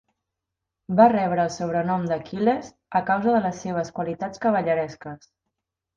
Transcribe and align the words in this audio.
Va 0.99 1.05
rebre 1.11 1.43
el 1.43 1.51
sobrenom 1.57 2.07
d'Aquil·les 2.11 2.71
a 3.01 3.03
causa 3.11 3.35
de 3.39 3.45
les 3.47 3.61
seves 3.67 3.95
qualitats 3.99 4.43
cavalleresques. 4.47 5.33